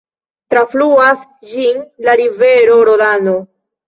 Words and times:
Trafluas 0.53 1.27
ĝin 1.51 1.83
la 2.07 2.15
rivero 2.21 2.79
Rodano. 2.91 3.37